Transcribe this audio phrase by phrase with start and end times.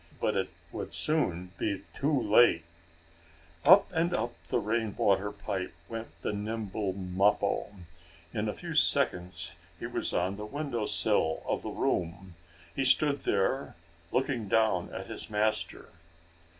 [0.19, 2.63] But it would soon be too late.
[3.63, 7.67] Up and up the rain water pipe went the nimble Mappo.
[8.33, 12.33] In a few seconds he was on the window sill of the room.
[12.75, 13.75] He stood there,
[14.11, 15.89] looking down at his master.